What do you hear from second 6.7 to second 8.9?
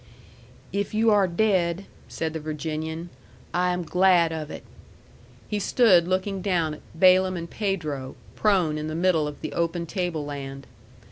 at Balaam and Pedro, prone in